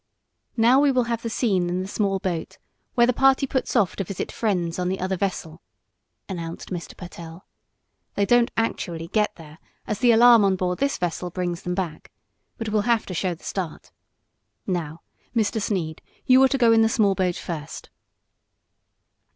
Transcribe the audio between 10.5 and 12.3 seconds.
board this vessel brings them back.